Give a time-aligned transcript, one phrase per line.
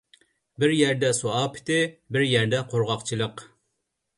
[0.61, 1.77] بىر يەردە سۇ ئاپىتى،
[2.17, 3.45] بىر يەردە قۇرغاقچىلىق.